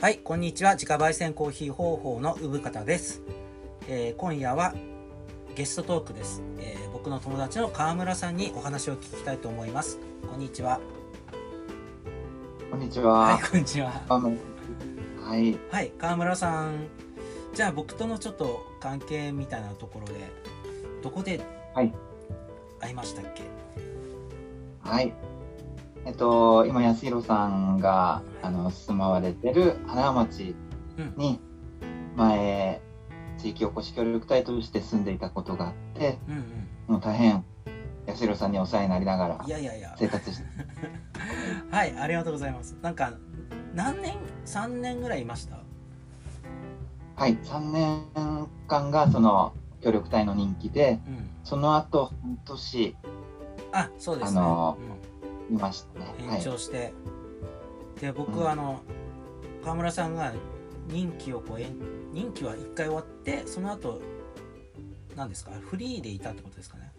[0.00, 0.72] はい、こんにちは。
[0.76, 3.20] 自家焙煎コーヒー方法の産方です、
[3.86, 4.72] えー今夜は
[5.54, 9.98] ゲストトークです、えー僕の友達の川村さんにお話を聞きたいと思います。
[10.26, 10.80] こんにちは。
[12.70, 13.90] こんにちは、はいこんにちは。
[14.08, 15.58] はい。
[15.70, 16.86] はい、川村さん。
[17.52, 20.14] じゃあ僕とのちょっと関係みたいなところで、
[21.02, 21.42] どこで
[21.74, 21.92] はい。
[22.80, 23.42] 会いましたっけ？
[24.80, 25.12] はい。
[26.10, 30.56] えっと、今、安弘さんが、あの、住まわれてる花川町
[30.98, 31.14] うん。
[31.16, 31.40] に、
[32.16, 32.82] 前、
[33.38, 36.44] 地域おこし協力隊として住んでいたことがあって、うんうん。
[36.94, 37.44] もう大変、
[38.08, 39.94] 安弘さんにお世話になりながらいやいやいや。
[39.96, 40.44] 生活して、
[41.70, 42.76] はい、ありがとうございます。
[42.82, 43.12] なんか、
[43.72, 45.58] 何年、3年ぐらいいました？
[47.14, 47.36] はい。
[47.36, 48.02] 3年
[48.66, 51.30] 間が、その、協力隊の人気で、うん。
[51.44, 52.96] その後、半年
[53.70, 54.40] あ、そうですね。
[54.40, 54.89] あのうん
[55.50, 56.06] いましたね。
[56.28, 56.42] は延い。
[56.44, 56.92] 長して、
[58.00, 58.80] で僕うんはあの
[59.64, 60.32] 川村さんが
[60.88, 61.74] 任期をこう延
[62.12, 64.00] 任期は1回終わってその後
[65.16, 65.50] 何ですか？
[65.60, 66.90] フリーでいたってことですかね、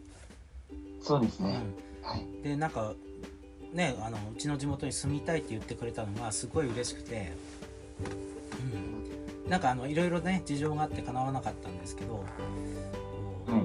[1.02, 1.60] そうですね。
[2.02, 2.22] はい。
[2.22, 2.94] うん、でなんか
[3.74, 7.34] ねあのうちの地元に住みたいって言ってくれたのがすごい嬉しくて、
[9.46, 12.26] うん、なんかあのいろいろね事情があって叶わなかったんですけどこ
[13.48, 13.62] うはい。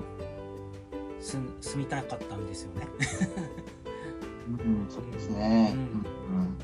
[1.21, 2.87] 住住みたかったんですよね
[4.49, 5.75] うん、そうですね。
[5.75, 6.57] ううん。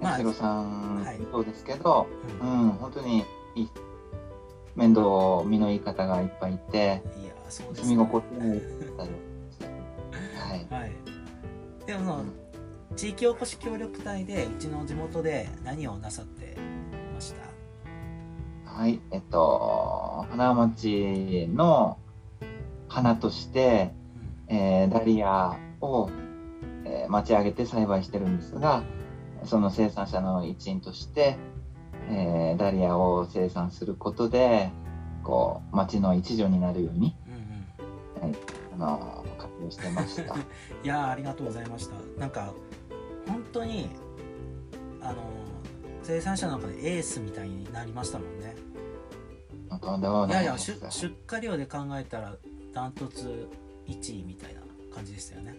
[0.00, 1.18] まあさん、はい。
[1.32, 2.06] そうですけど、
[2.40, 3.24] ううんん、本当に
[4.76, 8.66] 面倒見のいい方がいっぱいいて、いやそうです住み心地のいい方
[9.04, 9.10] で
[10.34, 10.66] はい。
[10.70, 10.92] はい、
[11.86, 12.24] でもその
[12.94, 16.56] 地域おこし協力隊でうちの地元で何をなさって
[17.14, 17.34] まし
[18.64, 18.70] た？
[18.70, 21.98] はい、えっと、花町の
[22.88, 23.90] 花として、
[24.46, 26.27] えーダリアを、えー
[27.08, 28.82] 町上げて栽培してるんですが、
[29.44, 31.36] その生産者の一員として、
[32.10, 34.70] えーダリアを生産することで、
[35.22, 37.14] こう、町の一助になるように、
[38.20, 38.36] うんうん。
[38.74, 40.34] あの、活用してました。
[40.82, 41.94] いやーありがとうございました。
[42.18, 42.52] なんか
[43.26, 43.90] 本当に
[45.00, 45.22] あの
[46.02, 48.56] 生産者の中でエースみたいになりましたもんね。
[50.26, 52.34] いやいや出出荷量で考えたら
[52.72, 53.48] ダントツ
[53.86, 54.62] 1位みたいな
[54.94, 55.54] 感じでしたよね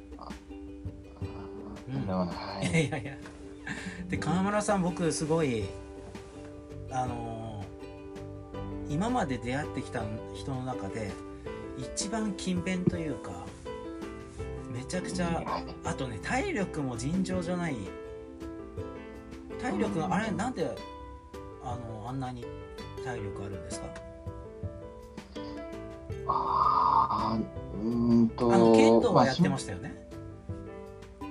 [1.91, 2.29] とん。
[2.61, 2.65] い。
[2.73, 3.17] やいやいや。
[4.09, 5.65] で川村さん僕すごい
[6.91, 10.01] あのー今まで出会ってきた
[10.33, 11.11] 人の中で
[11.77, 13.45] 一番勤勉というか
[14.73, 15.45] めちゃくちゃはい
[15.83, 17.75] あとね体力も尋常じゃない。
[19.61, 20.75] 体力があれなんで
[21.63, 22.45] あのあんなに
[23.05, 23.87] 体力あるんですか？
[26.27, 30.08] あーうーんと、あの剣道はやってまましたよね、あ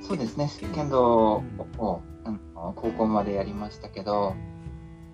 [0.08, 0.50] そうですね。
[0.58, 1.42] 剣、剣道
[1.76, 4.34] を、あの高校までやりましたけど、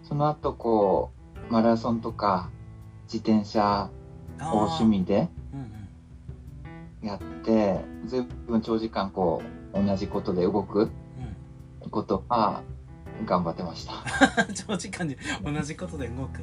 [0.05, 1.11] その後こ
[1.51, 2.49] う、マラソンとか
[3.13, 3.91] 自転車
[4.41, 5.61] を趣味でうん
[7.03, 9.43] うんやって、ずいぶん長時間こ
[9.75, 10.89] う、同じことで動く
[11.91, 12.63] ことは
[13.27, 14.45] 頑張ってました。
[14.49, 16.41] うん、長時間で同じことで動く。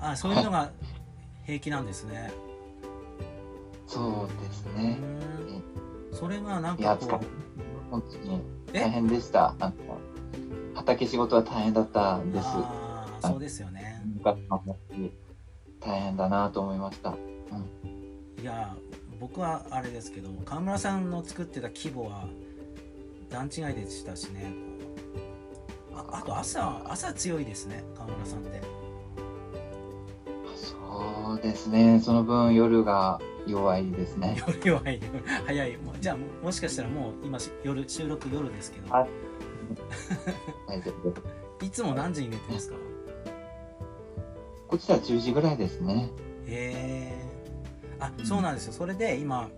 [0.00, 0.70] あそういうのが
[1.44, 2.32] 平気なんですね、
[3.86, 4.94] そうですうね。
[4.94, 4.98] ん。
[6.12, 7.26] それがなんかこ疲れ
[7.90, 8.40] 本当に
[8.72, 8.80] え？
[8.80, 9.54] 大変でした。
[9.58, 9.74] あの
[10.74, 12.46] 畑仕事は大変だったうんです。
[13.22, 14.02] そうですよね
[15.80, 17.14] 大変だなと思いました。
[18.40, 18.76] いや
[19.18, 22.26] 僕はあれですけど川村さんの作ってた規模は
[23.30, 24.52] 段違いでしたしね
[25.94, 28.60] ああと朝朝強いですね川村さんって
[30.54, 32.00] そうですね。
[32.00, 34.36] その分夜が弱いですね。
[34.46, 35.00] 夜弱い。
[35.46, 35.78] 早い。
[36.00, 38.88] じゃあももしかしたらもう今し夜収録夜ですけど。
[39.04, 39.08] い。
[41.76, 42.76] つも何時に寝てますか？
[44.68, 46.10] こっちは10時ぐらいですね。
[46.46, 47.26] へえ
[48.00, 48.72] あそうなんですよ。
[48.72, 49.48] それで今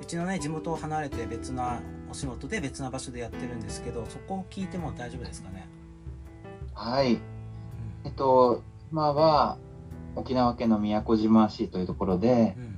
[0.00, 5.68] うちのね地元を離れて別なお仕事で別な場所でやってるんですけどそこを聞いても大丈夫ですかね、
[6.74, 7.14] はい。
[7.14, 7.20] うん。
[8.04, 9.58] えっと、今は
[10.16, 12.69] 沖縄県の宮古島市というところで、うん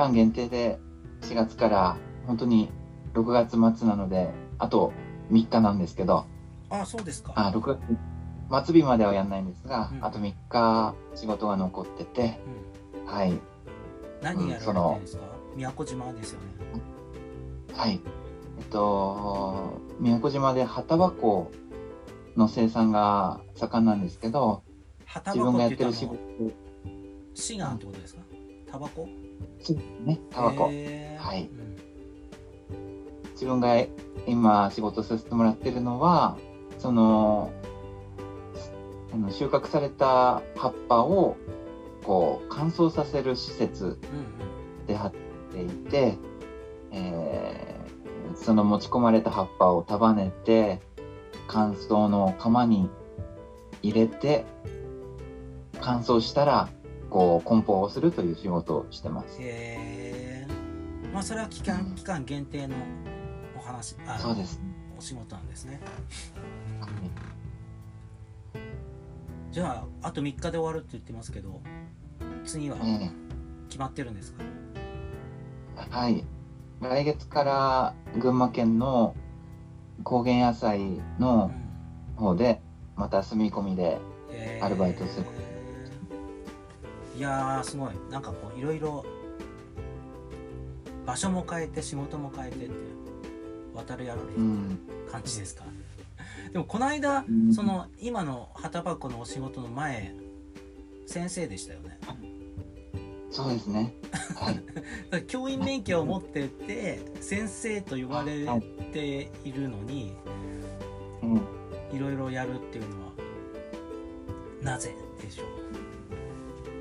[0.00, 0.78] 期間限定で
[1.20, 2.70] 4月から本当に
[3.12, 4.94] 6月末なので、あと
[5.30, 6.24] 3日なんですけど、
[6.70, 7.34] あそうですか。
[7.36, 7.78] あ6
[8.50, 10.02] 月末日まではやんないんですが、うん。
[10.02, 12.40] あと3日仕事が残ってて、
[12.96, 13.04] うん。
[13.04, 13.38] はい。
[14.22, 15.22] 何やられてるんですか、
[15.54, 16.46] 宮古島ですよね。
[17.74, 18.00] はい。
[18.58, 21.50] えっと、宮古島で旗箱
[22.36, 24.62] の生産が盛んなんですけど、
[25.04, 26.18] 旗自分がや箱っってる仕事、
[27.34, 28.22] シガンってことですか？
[28.70, 29.06] タバコ？
[29.62, 30.64] そうですね、タバコ。
[30.64, 30.70] はい。
[30.72, 31.76] うん。
[33.32, 33.76] 自分が
[34.26, 36.36] 今仕事させてもらってるのは、
[36.78, 37.52] その、
[39.12, 41.36] あの収穫された葉っぱを
[42.04, 43.98] こう乾燥させる施設
[44.86, 45.12] で貼っ
[45.52, 46.16] ていて、
[46.92, 47.70] えー
[48.40, 50.80] その持ち込まれた葉っぱを束ねて
[51.46, 52.88] 乾燥の釜に
[53.82, 54.44] 入れて
[55.80, 56.68] 乾燥したら
[57.10, 59.36] こう梱包をするという仕事をしてます。
[59.40, 60.46] へえ
[61.12, 62.76] まあそれは期間期間限定の
[63.58, 64.60] お話あそうです。
[64.96, 65.80] お仕事なんですね。
[69.50, 71.60] じゃああと3日で終わるって言ってますけど
[72.44, 73.10] 次はえ
[73.68, 74.44] 決まってるんですか、
[75.76, 76.24] えはい。
[76.80, 79.16] 来月から群馬県の
[80.04, 81.52] 高原野菜うのん
[82.16, 82.60] 方で
[82.96, 83.98] また住み込みで
[84.60, 85.26] アルバイトする
[87.20, 87.90] いやーすごい。
[88.10, 89.04] なんかこういろいろ
[91.04, 92.74] 場所も変えて仕事も変えてって
[93.74, 94.78] 渡るやろううん。
[95.12, 95.64] 感じですか、
[96.52, 97.52] でもこの間うん。
[97.52, 100.14] その今の旗箱のお仕事の前
[101.06, 101.98] 先生でしたよね？
[103.30, 103.94] そうですね。
[104.36, 104.50] は
[105.18, 105.24] い。
[105.28, 108.46] 教員免許を持ってて先生と言われ
[108.92, 110.14] ているのに
[111.22, 111.36] うん。
[111.94, 113.12] いろいろやるっていうのは
[114.62, 115.59] なぜでしょう？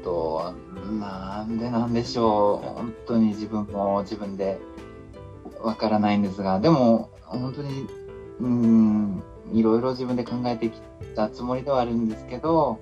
[0.03, 0.53] と
[0.99, 2.67] なんでなんでしょう。
[2.77, 4.59] 本当に自分も自分で
[5.61, 6.59] わからないんですが。
[6.59, 7.87] でも本当に
[8.39, 9.23] うん
[9.53, 10.81] いろいろ自分で考えてき
[11.15, 12.79] たつもりではあるんですけど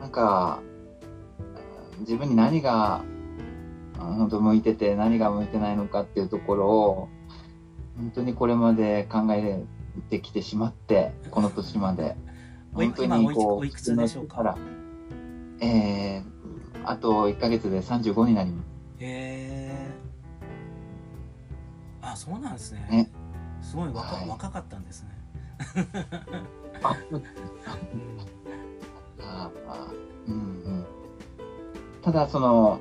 [0.00, 0.60] なんか
[2.00, 3.02] 自分に何が
[3.98, 7.08] あ本当向いてて何が向いてないのかっていうところを
[7.96, 9.64] 本当にこれまで考え
[10.08, 12.16] てきてしまってこの年まで。
[12.74, 14.36] 本当にこうおいくつでしょうか？
[14.36, 14.77] 普通の人ら
[15.60, 16.22] えー、
[16.84, 18.66] あと1ヶ月で35になります。
[19.00, 19.06] へ
[19.70, 19.88] え
[22.00, 22.86] あそうなんですね。
[22.90, 23.10] ね。
[23.60, 24.28] すごい若,、はい。
[24.28, 25.10] 若かったんですね、
[26.82, 27.22] あ うん。
[29.20, 29.88] ああ
[30.26, 30.86] うんうん、
[32.02, 32.80] ただその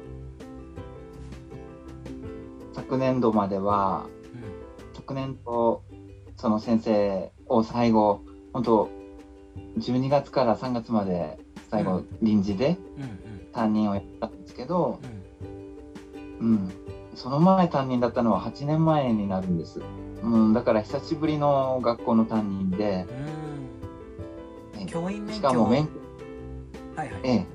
[2.73, 4.07] 昨年度までは
[4.93, 5.83] 昨年度
[6.37, 8.21] その先生を最後
[8.53, 8.89] 本当
[9.77, 11.39] 12月から3月まで
[11.69, 12.07] 最後うん。
[12.21, 12.77] 臨時で
[13.53, 14.99] 担任をやったんですけど、
[16.39, 16.49] うん。
[16.49, 16.71] うん、
[17.15, 19.81] その前担任だったのは8年前になるんです、
[20.21, 23.07] うん、だから久しぶりの学校の担任で、
[24.75, 24.81] うん。
[24.81, 25.93] え教員免し許かも免許。
[26.95, 27.21] はいはい。
[27.23, 27.45] ええ、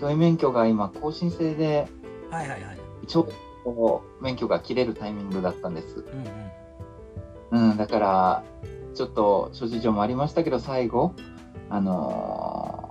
[0.00, 1.86] 教員免許が今更新制で
[2.30, 2.78] はいはいはい。
[3.06, 3.28] ちょう
[3.64, 6.04] ど免許が切れるタイミングだったんです、
[7.52, 7.70] うんうん。
[7.70, 8.44] うん、だから
[8.94, 11.14] ちょっと諸事情もありましたけど最後
[11.70, 12.83] あのー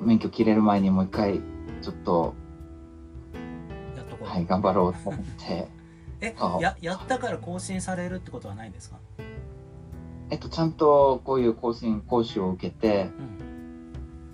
[0.00, 1.40] 免許切れる前にもう一回
[1.82, 2.34] ちょっと
[3.96, 5.68] やっとこう、はい頑張ろうと思って。
[6.22, 8.98] えあややったから更新されるってことはないんですか？
[10.30, 13.10] えっとちゃんとこういう更新講習を受けて、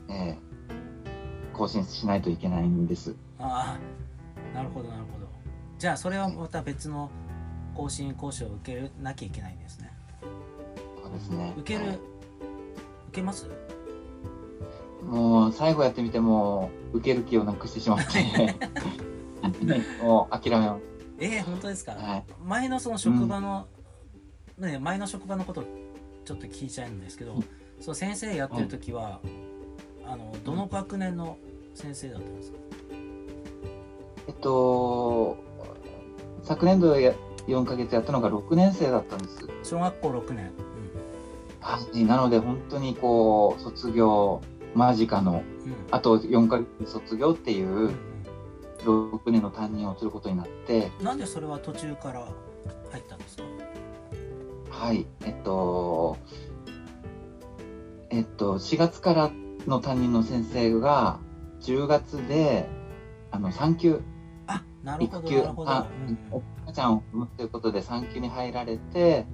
[0.08, 0.14] うん。
[0.14, 0.46] ええ
[1.52, 3.14] 更新しないといけないんです。
[3.38, 3.78] あ
[4.52, 5.26] あなるほどなるほど。
[5.78, 7.10] じゃあそれはまた別の
[7.74, 9.92] 更新講師を受けなきゃいけないんですね。
[11.02, 11.54] そうですね。
[11.56, 11.96] 受ける、はい。
[11.96, 12.00] 受
[13.12, 13.48] けます？
[15.06, 18.24] もう最後やってみてもう受ける気をなくしてしまって
[20.02, 20.78] もう諦めま
[21.18, 21.98] えー、本当ですか、す。
[21.98, 22.24] はい。
[22.44, 23.68] 前のその職場の、
[24.58, 25.64] ね前の職場のこと
[26.24, 27.44] ちょっと聞いちゃうんですけど、うん
[27.80, 29.20] そう先生やってる時は、
[30.06, 31.36] あのどの学年の
[31.74, 32.58] 先生だったんですか、
[34.28, 35.36] えっと、
[36.42, 37.12] 昨年度や
[37.46, 39.46] 4ヶ月やったのが6年生だったんです。
[39.62, 40.52] 小学校6年、
[41.60, 42.04] はい。
[42.04, 44.40] なので本当にこう、卒業
[44.76, 45.42] 間近の、
[45.90, 47.90] あと4ヶ月卒業っていうんう
[48.86, 49.12] うん。
[49.14, 52.28] 6年の担任をすることになって、なんでそれは途中から
[52.92, 53.42] 入ったんですか？
[54.70, 55.06] はい。
[55.24, 56.18] えっと、
[58.10, 59.30] えっと、4月から
[59.66, 61.18] の担任の先生が
[61.62, 62.68] 10月で、
[63.30, 64.00] あの、産休
[65.00, 66.42] 育休あうんうん。
[66.62, 69.26] 赤ちゃんを産むということで産休に入られて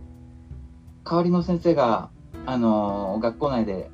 [1.05, 2.11] 代わりの先生が
[2.47, 3.91] あの学校内で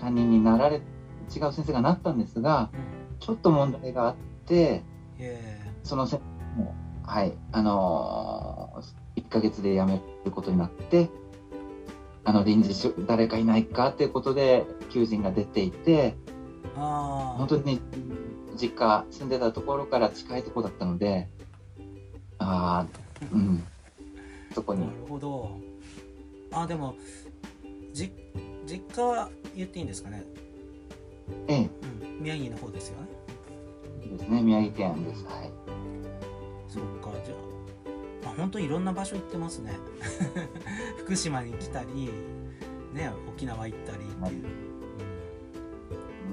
[0.00, 2.70] 担任になられ違う先生がなったんですが
[3.20, 4.16] ちょっと問題があっ
[4.46, 4.82] て
[5.82, 6.20] その先
[6.56, 8.82] 生もはいあの
[9.16, 11.10] 1ヶ月で辞めることになって
[12.24, 17.80] あの臨時し誰かいないかっていうことで求人が出ていてーああ本当に
[18.60, 21.28] 実家住んでたところから近いところだったので
[22.38, 23.00] ああ
[23.32, 23.62] うん。
[24.54, 24.80] そこに。
[24.80, 25.60] なるほど。
[26.52, 26.94] あでも
[27.92, 28.12] じ
[28.66, 30.24] 実家は言っていいんですかね、
[31.48, 31.70] ええ。
[32.02, 33.08] うん、宮城の方ですよね。
[34.16, 34.42] ですね。
[34.42, 35.24] 宮城県です。
[35.24, 35.50] はい。
[36.68, 37.10] そっか。
[37.24, 37.34] じゃ
[38.26, 39.78] ああ本当いろんな場所行ってますね。
[40.98, 42.10] 福島に来たり
[42.92, 44.40] ね沖縄行ったりってい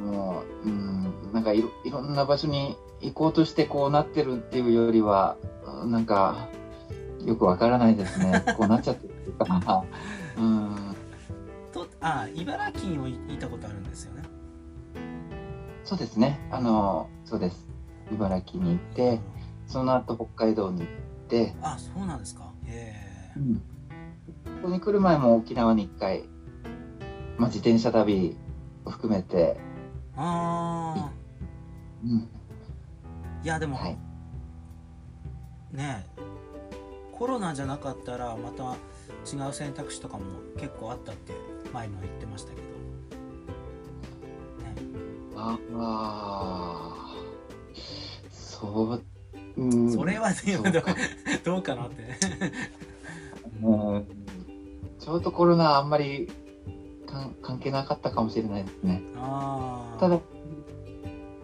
[0.02, 6.48] う、もう、うん、なんかいろいろんな場所に行こうとしてこうなってるっていうよりは、うんなんか、
[7.26, 8.44] よくわからないですね。
[8.58, 9.86] こうなっちゃってるっていうか、
[10.38, 10.87] うん、と
[12.02, 14.24] あ茨城にもいいたことあるんですよね。
[15.84, 16.40] そうですね。
[16.52, 17.68] あの、そうです。
[18.12, 19.20] 茨城に行って、
[19.66, 20.88] その後北海道に行っ
[21.28, 22.52] て、あそうなんですか。
[22.66, 22.94] へ
[23.36, 23.62] えうん、こ
[24.64, 26.24] こに来る前も沖縄に一回、
[27.38, 28.38] まあ、自転車旅
[28.86, 29.60] を含めて、
[30.16, 31.12] ああ
[32.04, 32.30] うん、
[33.44, 33.98] いやでも、はい。
[35.72, 36.18] ねえ
[37.12, 38.76] コロナじゃなかったらまた
[39.26, 40.24] 違う選択肢とかも
[40.58, 41.34] 結構あったって
[41.74, 42.68] 前も言ってましたけど、ね、
[45.36, 47.16] ああ、
[48.32, 49.02] そ
[49.58, 50.58] う、うん、それはね
[51.44, 52.04] どうかなって。
[53.64, 54.06] うん。
[55.00, 56.30] ちょうどコロナあんまり
[57.08, 59.02] かん関係なかったかもしれないですね。
[59.16, 60.20] ああただ、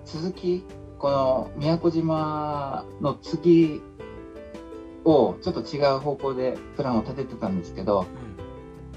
[0.05, 0.63] 続き、
[0.99, 3.81] この宮古島の次
[5.05, 8.05] をちょっと違う方向でプランを立ててたんですけど、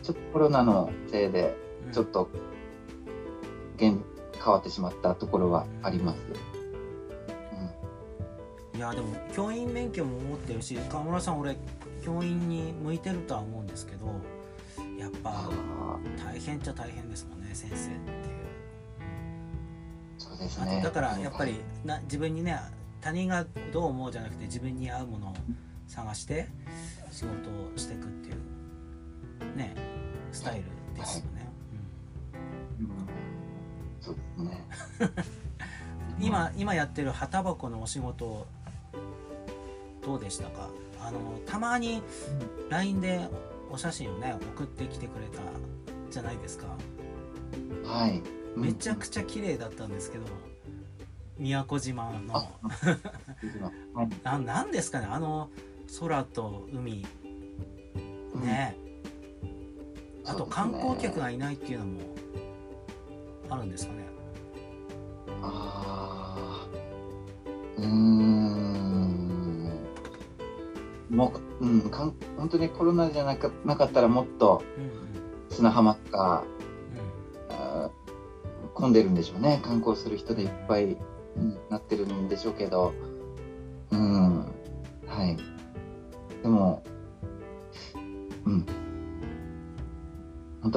[0.06, 1.92] ちょっとコロナのせいで、うん。
[1.92, 2.28] ちょっと、
[3.76, 3.98] 現
[4.32, 6.18] 変わってしまったところはあります。
[8.74, 11.56] いやでも教員免許も持ってるし川村さん俺
[12.04, 14.06] 教員に向いてるとは思うんですけど
[14.98, 18.26] やっぱあ大変っちゃ大変ですもんね先生っていう。
[20.18, 20.82] そうですね。
[20.84, 21.54] だからやっぱり
[21.86, 22.60] な自分にね
[23.00, 25.34] 他人がどう思うじゃなくて自分に合うものを
[25.88, 26.48] 探して
[27.10, 29.95] 仕事をしていくっていうね
[30.36, 30.64] スタイル
[30.94, 31.48] ですよね、
[32.78, 32.88] うん。
[34.00, 34.64] そうですね。
[36.18, 38.46] う ん今今やってる旗箱のお仕事
[40.04, 40.68] どうでしたか？
[41.00, 42.02] あのたまに
[42.70, 43.28] LINE で
[43.70, 45.40] お写真をね送ってきてくれた
[46.10, 46.66] じゃないですか。
[47.84, 48.18] はい。
[48.18, 50.24] うんめちゃくちゃ綺麗だったんですけど
[51.38, 52.48] 宮古島の。
[54.24, 55.06] ななんですかね？
[55.10, 55.50] あの
[56.00, 57.04] 空と海。
[58.34, 58.76] ね、
[60.26, 62.00] あと観光客がいないっていうのも
[63.48, 64.04] あるんですかね。
[65.42, 67.82] あー。
[67.82, 69.70] うーん。
[71.10, 74.90] もう、うん、かん本当にコロナじゃなかなかったらもっとうんうん。
[75.48, 76.44] 砂浜がう
[77.50, 79.60] あー混んでるんでしょうね。
[79.62, 82.94] 観光する人でいっぱい、うんなってるんでしょうけど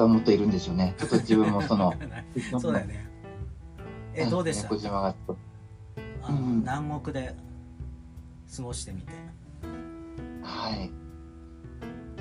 [0.00, 0.94] 当はもっといるんでしょうね。
[0.98, 1.92] ちょっと自分もその
[2.60, 3.06] そうだよね。
[4.14, 4.78] えどうでした？
[4.78, 5.14] 島が
[6.28, 7.34] うん南国で
[8.56, 9.12] 過ごしてみて。
[9.12, 10.90] とはい。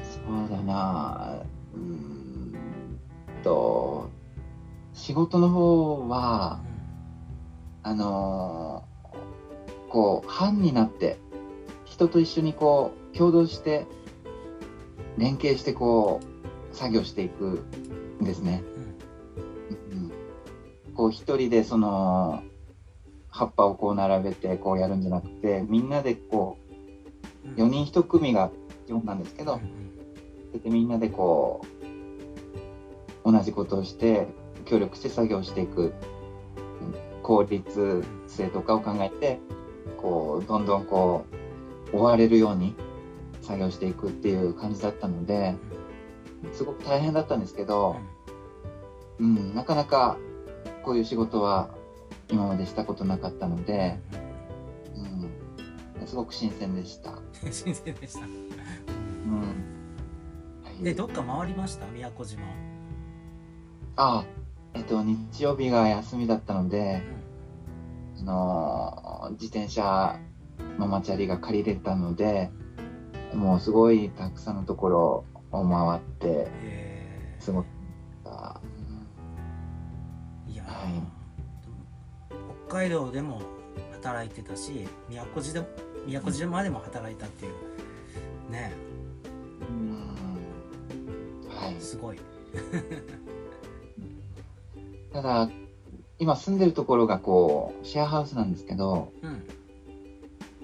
[0.03, 1.41] そうだな。
[1.73, 2.55] うーん
[3.43, 4.09] と
[4.93, 6.59] 仕事の方は
[7.83, 8.89] あのー
[9.89, 11.17] こう班になって
[11.85, 13.87] 人と一緒にこう共同して
[15.17, 16.28] 連携してこう
[16.79, 17.61] 作業していく
[18.21, 18.63] んですね。
[19.91, 19.97] うん。
[19.97, 20.03] うん。
[20.03, 20.11] うん
[20.95, 22.41] こう一人でその
[23.29, 26.57] 葉っぱをこう並べてこうやるんじゃなくてみんなでこ
[27.45, 27.51] うん。
[27.51, 28.49] う4人1組が
[28.87, 29.59] 基本なんですけど
[30.63, 31.61] でみんなでこ
[33.25, 34.27] う同じことをして
[34.65, 35.93] 協力して作業していくうん
[37.23, 39.39] 効率性とかを考えて
[40.01, 41.25] こうどんどんこ
[41.93, 42.73] う追われるように
[43.41, 45.55] 作業していくっていう感じだったので
[46.53, 47.97] すごく大変だったんですけど、
[49.19, 50.17] うん、なかなか
[50.83, 51.69] こういう仕事は
[52.29, 53.99] 今までしたことなかったので、
[55.99, 57.11] うん、すごく新鮮でした。
[57.11, 58.19] うん新鮮でした。
[58.19, 58.29] うん。
[60.63, 61.85] はいでどっか回りました？
[61.87, 62.41] 宮古島。
[63.97, 64.23] あ、
[64.73, 67.01] えっと、日曜日が休みだったので、
[68.19, 70.17] あのー自転車
[70.77, 72.49] ママチャリが借りれたので、
[73.33, 77.65] もうすごいたくさんのところを回って、えすごく、
[80.47, 80.93] いやー、はい。
[82.67, 83.41] 北海道でも
[83.93, 85.67] 働いてたし宮古島でも
[86.05, 87.53] 宮古島でも働いたっていう。
[88.51, 88.73] ね。
[89.69, 89.97] うん。
[91.49, 91.75] はい。
[91.79, 92.19] すごい。
[95.13, 95.49] ただ、
[96.17, 99.43] 今住んでるところがこう、シェアハウスなんですけど、うん。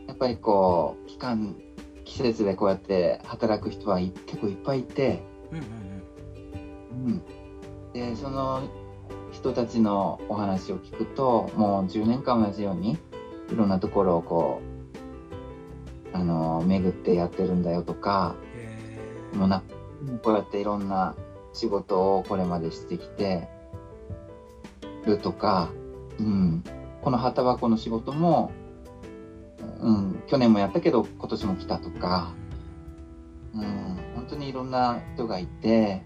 [0.07, 1.55] やっぱりこう、期間、
[2.05, 5.57] 季節でこうやって働く人はい結構いっぱいいて、うん。
[5.57, 5.65] うん
[7.07, 7.21] うん、
[7.93, 8.63] でその
[9.31, 12.97] 人たちのお話を聞くともう10年間同じように
[13.51, 14.61] いろんなところをこ
[16.13, 18.35] うあの巡ってやってるんだよとか
[19.33, 19.61] もうな
[20.23, 21.15] こうやっていろんな
[21.53, 23.49] 仕事をこれまでしてきて
[25.05, 25.69] るとか
[26.19, 26.63] うん、
[27.01, 28.51] この旗箱の仕事も、
[29.81, 32.33] うん、去年もやったけど今年も来たとか、
[33.53, 36.03] うん、本当にいろんな人がいて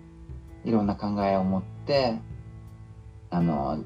[0.65, 2.19] いろんな考えを持って
[3.29, 3.83] あの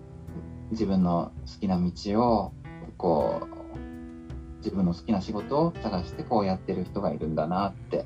[0.72, 2.54] 自分の好きな道を
[2.98, 8.06] こう自分の好きな仕事を探してこうやってる人がいるんだなって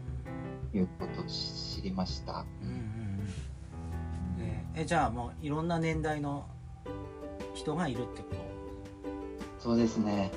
[0.74, 2.46] いうことを知りました。
[2.64, 3.28] うんうんうん。
[4.40, 6.48] ええじゃあもういろんな年代の
[7.54, 8.28] 人がいるってこ
[9.60, 9.64] と？
[9.64, 10.32] そうですね。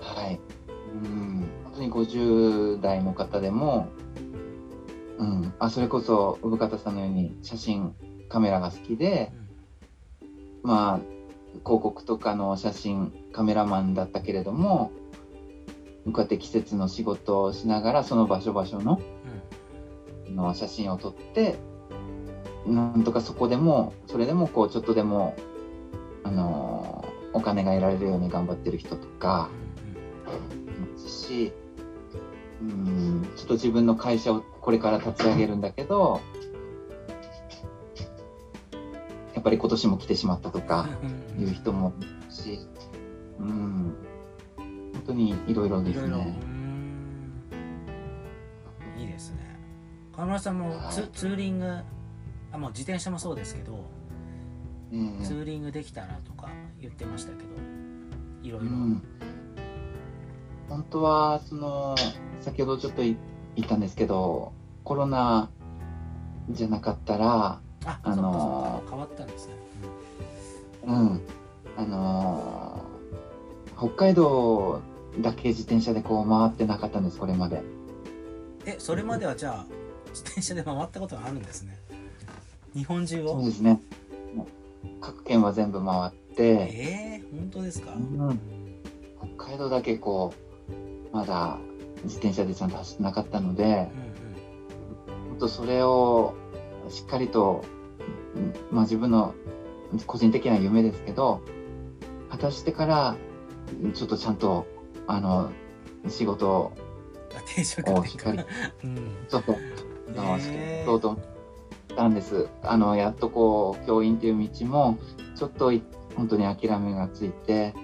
[0.00, 0.40] はい。
[0.68, 3.88] うん、本当に50代の方でも、
[5.18, 7.94] うん、あ、それこそ産方さんのように写真、
[8.28, 9.32] カメラが好きで、
[10.62, 11.00] まあ、
[11.64, 14.90] 広告とかの写真、カメラマンだったけれども、
[16.06, 19.00] こうやって季節の仕事をしながら、その場所場所の
[20.28, 20.36] うん。
[20.36, 21.56] の写真を撮って、
[22.66, 25.34] なんとかそこでも、それでもこう、ちょっとでも、
[26.24, 29.67] あのーお金が得られるように頑張ってる人とか、い
[30.28, 31.52] ますし、
[32.60, 36.20] うん、ちょっと自分の会社をこれから立ち上げるんだけど、
[39.34, 40.88] やっぱり今年も来てしまったとか
[41.38, 42.58] いう人もいるし、
[43.38, 43.94] うん、
[44.56, 46.08] 本当にいろいろですね。
[48.96, 49.00] ん。
[49.00, 49.58] いいですね。
[50.12, 51.10] 川村さんもツ,、はい。
[51.12, 51.78] ツーリング
[52.50, 53.84] あもう自転車もそうですけど、
[54.92, 57.48] ええツーリングできたらとか言ってましたけど
[58.42, 59.02] いろいろ、うん、
[60.68, 61.96] 本当はその
[62.40, 63.16] 先ほどちょっと言
[63.56, 64.52] 言ったんですけど
[64.84, 65.50] コロナ
[66.50, 69.54] じゃなかったら、ああの変わったんですね、
[70.86, 71.20] うん、
[71.76, 74.80] あのー北海道
[75.20, 77.56] だけ自転車でこう回ってなかったんですこれまで。
[77.56, 77.78] うん
[78.66, 79.66] えそれまではじゃあ
[80.10, 81.78] 自転車で回ったことがあるんですね。
[82.74, 83.28] 日本中を？
[83.28, 83.80] そうですね。
[85.00, 88.40] 各県は全部回って、えー、本当ですか、うん。
[89.36, 90.47] 北海道だけこう
[91.18, 91.58] まだ
[92.04, 93.64] 自転車でちゃんと走ってなかったので。
[93.64, 93.88] うんうん。
[95.30, 96.34] 本当それを
[96.88, 97.64] しっかりと、
[98.36, 99.34] うんまあ、自分の
[100.06, 101.42] 個人的な夢ですけど
[102.28, 103.16] 果たしてから
[103.94, 104.66] ちょっとちゃんと
[105.06, 105.50] あの
[106.08, 106.72] 仕事を
[107.64, 108.40] 職をしっかり
[108.84, 108.96] うん。
[109.28, 109.56] ちょっと
[110.16, 111.18] あのへーそうと
[112.08, 112.48] んです。
[112.62, 114.98] あのやっとこう教員っていう道も
[115.36, 115.82] ちょっとい
[116.16, 117.74] 本当に諦めがついて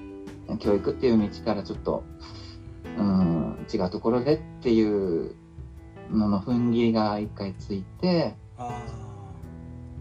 [0.61, 2.05] 教育っていう道からちょっと
[2.99, 5.35] うん違うところでっていう
[6.11, 8.81] のの踏ん切りが一回ついて、あ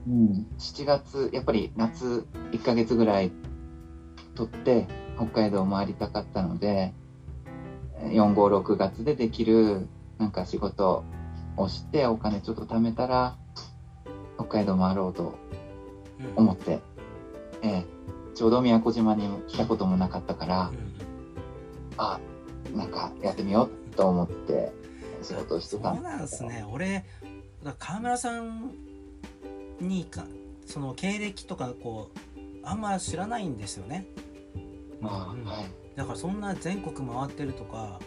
[0.07, 3.31] うん、7月やっぱり夏1ヶ月ぐらい
[4.35, 6.93] 取って北海道を回りたかったので
[8.01, 11.05] 456月でできるなんか仕事
[11.55, 13.37] をしてお金ちょっと貯めたら
[14.35, 15.37] 北海道回ろうと
[16.35, 16.79] 思って、
[17.61, 17.85] ええ
[18.35, 20.93] ちょうど宮古島に来たこともなかったからうんうん。
[21.97, 22.19] あ
[22.73, 24.71] なんかやってみようと思って
[25.21, 26.65] 仕事をしてたそうなんですね。
[26.69, 27.05] 俺
[27.79, 28.71] 川村さん
[29.79, 30.25] にか
[30.65, 34.05] その経歴とかこうあんま知らないんですよね。
[34.55, 35.65] うんまあはい。
[35.95, 37.99] だからそんな全国回ってるとか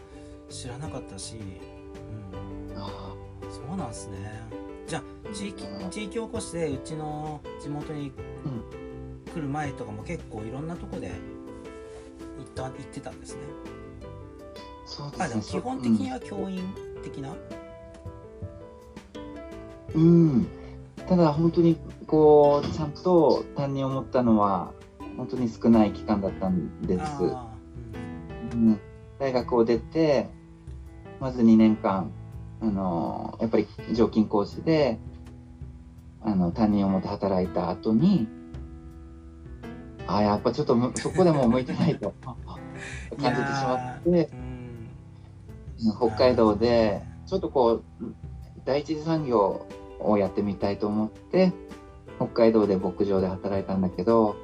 [0.48, 1.36] 知らなかったし、
[2.70, 3.14] うん、あ
[3.50, 4.42] そうなんですね。
[4.86, 5.90] じゃあ地域うん。
[5.90, 8.12] 地域おこしでうちの地元に
[9.32, 11.12] 来る前とかも結構いろんなとこで行
[12.44, 13.42] った行ってたんですね
[14.86, 15.24] そうですね。
[15.24, 17.34] あでも基本的には教員的な、
[19.94, 20.46] うん、
[21.08, 24.72] ただ本当にこうちゃんと担任を持ったのは
[25.16, 27.02] 本当に少ない期間だったんです。
[27.04, 27.52] あ
[28.52, 28.80] うん、
[29.18, 30.28] 大学を出て
[31.20, 32.12] まず2年間
[32.60, 34.98] あのやっぱり常勤講師で
[36.22, 38.28] あの担任を持って働いた後に
[40.06, 42.14] あやっぱちょっとむそこでも向いてないと
[43.20, 44.45] 感じてしまって
[45.98, 47.84] 北海道でちょっとこう
[48.64, 49.66] 第一次産業
[50.00, 51.52] をやってみたいと思って
[52.16, 54.36] 北海道で牧場で働いたんだけど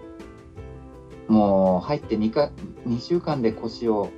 [1.28, 2.50] もう入って2か
[2.86, 4.10] 2週間で腰を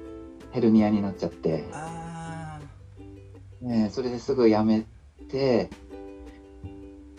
[0.50, 2.60] ヘルニアになっちゃって、あ
[3.60, 4.86] ね、それですぐ辞め
[5.28, 5.68] て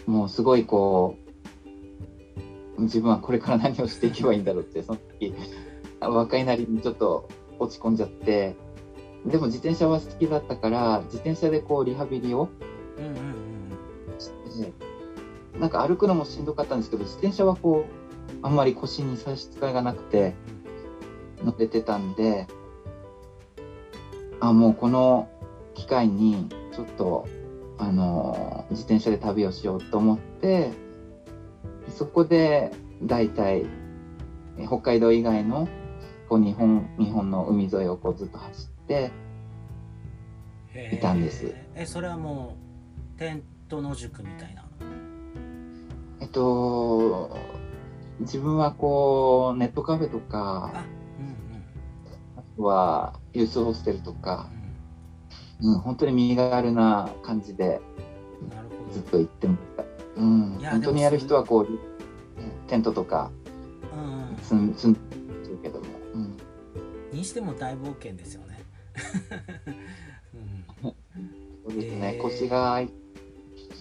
[0.05, 1.17] もうすごいこ
[2.77, 5.33] う自分はこれから何をしていけばいいんだろうってその時
[5.99, 7.29] 若いなりにちょっと
[7.59, 8.55] 落ち込んじゃって
[9.25, 12.49] でも自転車は好きだったから自転車でこうリハビリを
[14.19, 14.29] し
[14.61, 14.73] て
[15.59, 20.35] なんか歩くのもしんどかったんですけど自転車はこうあんまり腰に差し支えがなくて
[21.43, 22.47] 乗れてたんで
[24.39, 25.29] あもうこの
[25.73, 27.27] 機会にちょっと
[27.77, 30.71] あの自転車で旅をしようと思って
[31.89, 33.65] そこで大体
[34.67, 35.67] 北海道以外の
[36.29, 38.74] こう日本日本の海沿いをこうずっと走って
[40.93, 41.53] いたんです。
[41.75, 42.55] えそれはも
[43.15, 44.63] うテント野宿みたいな？
[46.21, 47.37] えっと
[48.19, 50.85] 自分はこうネットカフェとかあ
[51.19, 51.35] うん
[52.37, 54.49] あとはユースホステルとか、
[55.61, 55.73] うん。
[55.73, 57.81] うん、本当に身軽な感じで
[58.91, 59.83] ずっと行ってました、
[60.17, 60.59] うん。
[60.59, 61.67] 本当にやる人はこう
[62.67, 63.31] テントとか
[63.93, 64.73] うんうん。
[64.75, 64.99] 住んで
[65.49, 66.37] るけども、うん、
[67.11, 68.44] にしても大冒険ですよ
[70.81, 70.93] そ
[71.69, 72.21] うですね、へー。
[72.21, 72.81] 腰が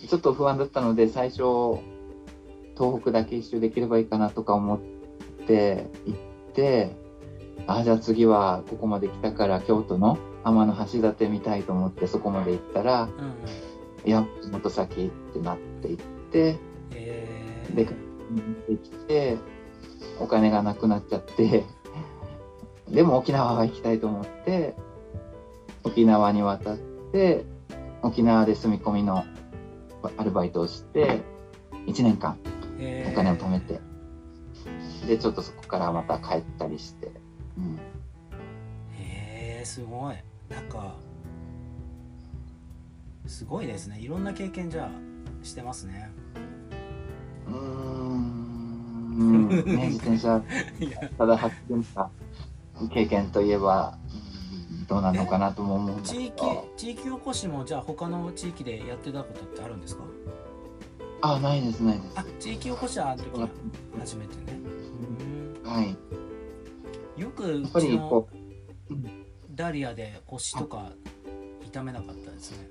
[0.08, 1.42] ちょっと不安だったので最初
[2.76, 4.78] 東北だけ一周できればいいかなとか思っ
[5.46, 6.96] て行って
[7.66, 14.08] あじゃあ次はここまで来たから京都の天橋立見たいと思ってそこまで行ったらうんうん。
[14.08, 15.96] いやもっと先ってなっていっ
[16.30, 16.58] て
[16.92, 17.74] えー。
[17.74, 19.36] でできて
[20.20, 21.64] お金がなくなっちゃって
[22.90, 24.74] でも沖縄は行きたいと思って
[25.94, 26.76] 沖縄に渡っ
[27.12, 27.44] て
[28.02, 29.24] 沖縄で住み込みの
[30.16, 31.22] アルバイトをして
[31.86, 32.36] 1年間
[32.80, 33.12] えー。
[33.12, 33.78] お金を貯めて、
[35.06, 37.12] でちょっとそこからまた帰ったりして、
[37.56, 37.78] うん、
[38.98, 40.16] へえすごい。
[40.48, 40.96] なんか
[43.26, 44.00] すごいですね。
[44.00, 44.90] いろんな経験じゃあ
[45.44, 46.10] してますね。
[47.46, 49.48] うーん。
[49.48, 50.42] ね自転車
[51.16, 52.10] ただ走ってみた
[52.92, 54.23] 経験といえば、うん
[54.86, 60.04] どうなのかなとも思うんだけ地域ど地域おこしもじゃあ他の地域でやってたことってあるんですか？
[61.22, 62.12] あないですないです。
[62.16, 63.48] あ地域おこしはあの時は
[63.98, 64.58] 初めてね。
[65.64, 65.96] はい。
[67.16, 67.22] うん。
[67.22, 68.28] よくうちの
[69.50, 70.92] ダリアで腰とか
[71.64, 72.68] 痛めなかったですね。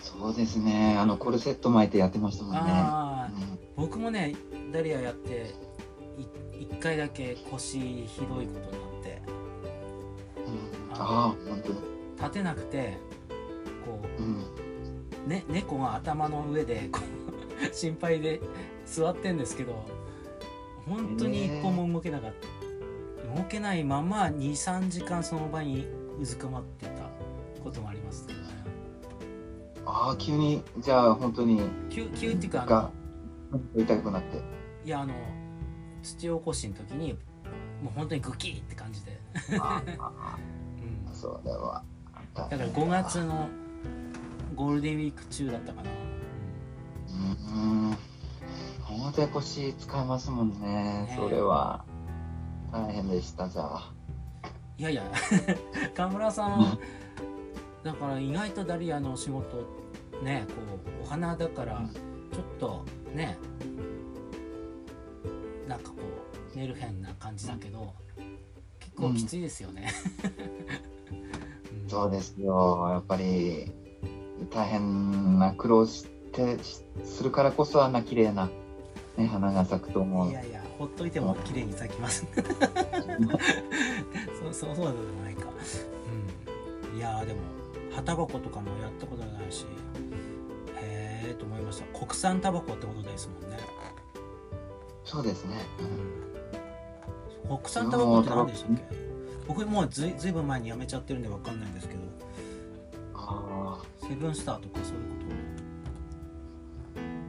[0.00, 0.96] そうですね。
[0.98, 2.60] あのコルセット巻いてやってましたもんね。
[3.76, 3.84] うん。
[3.84, 4.34] 僕もね
[4.72, 5.54] ダリアやって
[6.58, 8.89] い一回だけ腰ひどいことにな
[11.00, 11.78] ああ本当に
[12.16, 12.98] 立てなくて
[13.84, 14.44] こうん。
[15.26, 17.00] う、ね、猫が頭の上でこ
[17.70, 18.40] う 心配で
[18.86, 19.84] 座ってんですけど
[20.86, 25.86] 本当に一歩も動けなかった、動けないまま23時間その場に
[26.18, 27.02] うずくまってた
[27.62, 28.26] こともあります
[29.86, 31.60] ああ急にじゃあ本当に
[31.90, 32.90] 急急っていうか
[33.76, 34.42] 痛くなって。
[34.84, 35.14] いやあの
[36.02, 37.12] 土起こしの時に
[37.82, 39.20] もう本当にグキーって感じで、
[41.20, 41.82] それは
[42.34, 43.48] だだから5月の
[44.54, 45.90] ゴールデンウィーク中だったかな、
[47.52, 47.96] うん
[48.82, 51.16] 本当に腰使いますもんねね。
[51.16, 51.84] それは。
[52.72, 53.92] 大変でしたじゃあ。
[54.78, 55.04] いやいや
[55.94, 56.78] 河村さんは
[57.84, 59.58] だから意外とダリアのお仕事
[60.22, 60.54] ねこ
[61.02, 61.82] うお花だから
[62.32, 63.36] ちょっとね
[65.68, 65.96] なんかこ
[66.54, 67.94] うメルヘンな感じだけど
[68.78, 69.92] 結構きついですよね、
[70.84, 70.89] うん
[71.90, 72.88] そうですよ。
[72.90, 73.72] やっぱり
[74.50, 78.48] 大変な苦労してしするからこそあんな綺麗な、
[79.16, 80.30] ね、花が咲くと思う。
[80.30, 82.24] いやいやほっといても綺麗に咲きます。
[84.40, 85.48] そうそうそうでもないか。
[86.92, 86.96] うん。
[86.96, 87.40] いやーでも
[87.90, 89.66] 葉タバコとかもやったことないし。
[90.76, 91.98] へえと思いました。
[91.98, 93.58] 国産タバコってことですもんね、
[95.04, 95.56] そうですね、
[97.48, 99.09] 国産タバコって何でしたっけ？
[99.50, 102.00] 僕もうずいずいぶん前にやめちゃってるんでわかんないんですけど。
[103.16, 105.34] あセブンスターとかそういうこ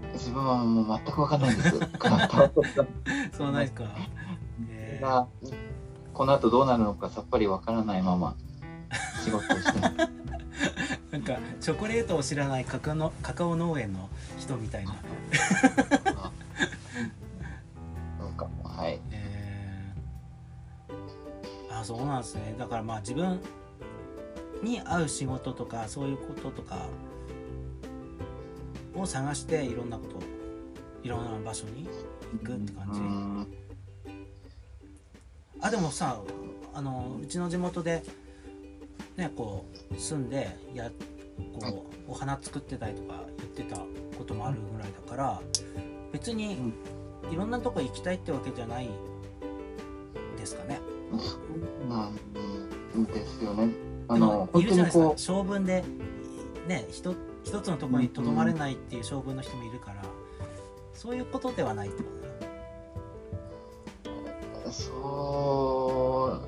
[0.08, 1.80] あ自分はもう全く分かんないんです。
[3.36, 3.86] そうないですか。
[4.70, 5.28] へーが
[6.14, 8.36] この後どうなるのかさっぱり分からないまま。
[9.26, 9.80] 仕事をして。
[11.12, 14.94] なんかチョコレートを知らないカカオのカカオ農園の人みたいな
[21.92, 22.56] そうなんですね。
[22.58, 23.42] だからまあ自分
[24.64, 26.86] に合う仕事とかそういうこととか
[28.96, 30.20] を探していろんなこと
[31.04, 31.86] いろんな場所に
[32.32, 33.48] 行くって感じ、うん。
[35.60, 36.22] あでもさ
[36.74, 38.04] あのうちの地元で
[39.18, 40.90] ねこう住んでや
[41.60, 43.76] こうお花作ってたりとか言ってた
[44.18, 45.42] こともあるぐらいだから
[46.14, 46.72] 別に
[47.30, 48.90] いろんなとこ行きたいってわけじゃない
[50.38, 50.80] ですかね。
[51.20, 51.38] そ
[51.86, 52.16] うなん
[53.06, 53.70] ですよね。
[54.08, 55.04] あでのもい本るじゃないですか。
[55.04, 55.84] 当にこ性分で
[56.68, 60.04] ね一一つのところにとどまれないっていう性分の人もいるから
[60.94, 62.10] そういうことではないってこ
[64.64, 66.42] とそ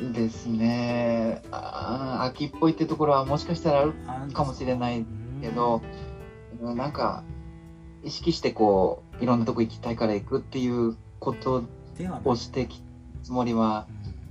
[0.00, 1.42] うですね。
[1.50, 5.06] あー秋っぽいってところはもしかしたらあるあかもしれないうん
[5.40, 5.82] けど、
[6.62, 7.24] なんか
[8.04, 11.64] 意識してこういろんなとこ行きたいから行くっていうこと
[12.24, 12.82] をしてき
[13.24, 13.86] つもりは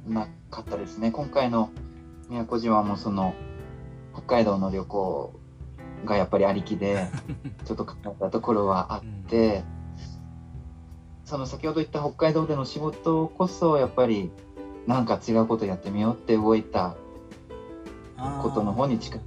[0.08, 1.10] なかったですね。
[1.10, 1.72] 今回の
[2.30, 3.34] 宮古島もその
[4.14, 5.34] 北海道の旅行
[6.06, 7.08] がやっぱりありきで
[7.66, 9.64] ちょっと考えたところはあって、
[11.26, 14.32] その先ほど言った北海道での仕事こそやっぱり
[14.86, 16.96] なんか違うことやってみようって動いた
[18.44, 19.22] ことの方に近い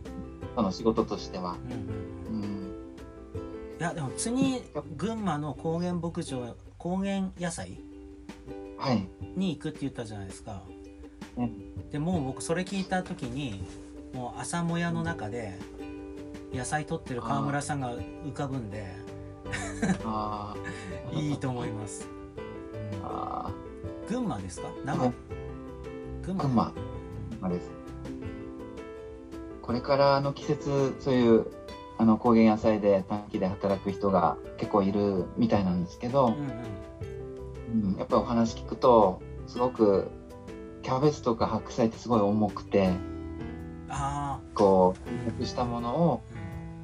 [0.55, 1.57] その仕事としては。
[2.31, 2.47] うん
[3.79, 4.63] いやでも次
[4.97, 7.86] 群馬の高原牧場高原野菜はい。
[9.37, 10.63] に行くって言ったじゃないですか。
[11.37, 11.51] ね
[11.93, 13.63] でもう僕それ聞いた時に
[14.15, 15.59] もう朝もやの中で
[16.53, 18.87] 野菜取ってる川村さんが浮かぶんで
[21.13, 23.51] いいと思います、うんあ
[24.09, 24.69] 群馬ですか？
[24.85, 25.13] 長はい。
[26.25, 26.45] 群馬。
[26.45, 26.73] 群馬。
[27.43, 27.71] ーです。
[29.63, 31.47] これからの季節そういう
[31.99, 36.47] あの高原野菜で短期で働く人が結構いるみたいなんですけど、うんうんうん、
[37.99, 40.11] やっぱりお話聞くとすごく
[40.83, 42.93] キャベツとか白菜ってすごい重くて
[43.89, 46.23] あこう加工したものを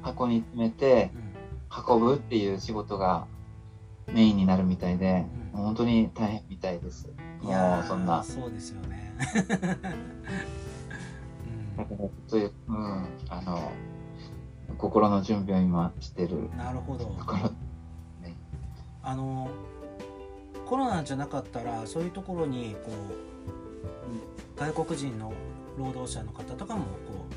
[0.03, 1.11] あ箱に詰めて
[1.87, 3.27] 運ぶっていう仕事が
[4.07, 5.61] メインになるみたいで、うん。
[5.63, 7.07] 本当に大変みたいです。
[7.41, 8.21] もいやそんな。
[8.23, 9.13] そうですよね、
[11.77, 13.71] だからそういう、うん、あの
[14.77, 17.05] 心の準備を今してるうん、なるほど。
[17.05, 17.51] ところ
[19.05, 19.49] あの
[20.73, 22.91] コロナじゃなかったらそういうところにこ
[24.57, 25.31] う外国人の
[25.77, 27.27] 労働者の方とかもこ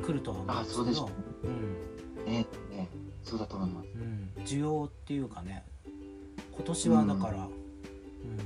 [0.00, 0.96] う来るとは思うんあですけど。
[0.96, 1.10] そ
[1.44, 2.24] ううん。
[2.24, 2.88] ねね
[3.22, 3.88] そうだと思います。
[3.94, 5.62] うん、需要っていうかね。
[6.56, 8.36] 今年はだから、うん。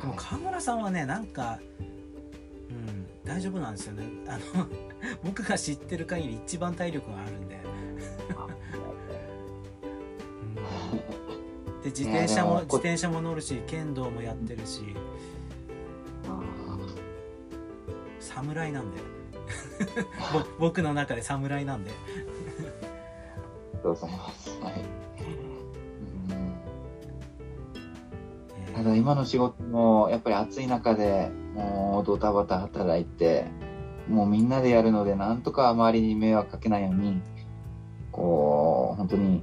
[0.00, 0.18] でもはい。
[0.18, 1.60] 川村さんはねなんか、
[2.70, 4.04] うん、大丈夫なんですよね。
[4.26, 4.66] あの
[5.22, 7.56] 僕が知ってる限り一番体力があるんで、
[11.88, 14.82] で自転車も自転車も乗るし剣道もやってるし。
[18.20, 18.98] 侍なんで。
[20.58, 21.90] ぼ僕の中で侍なんで。
[21.90, 24.50] ありがとうございます。
[24.60, 24.72] はい。
[24.72, 26.54] うん。
[28.66, 33.46] えーただ今の仕事もやっぱり暑い中でもうドタバタ働いて
[34.08, 37.20] もうみんなでやるのでなんとか周りに迷惑かけないように
[38.12, 39.42] こう本当に